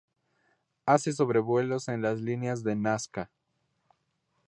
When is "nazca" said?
2.75-3.29